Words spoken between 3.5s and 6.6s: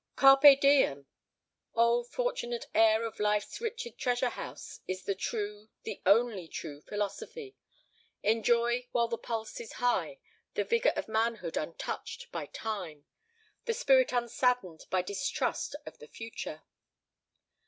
richest treasure house, is the true, the only